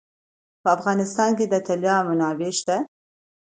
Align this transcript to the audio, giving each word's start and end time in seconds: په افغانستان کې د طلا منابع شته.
په 0.61 0.69
افغانستان 0.77 1.29
کې 1.37 1.45
د 1.49 1.55
طلا 1.67 1.95
منابع 2.07 2.51
شته. 2.59 2.77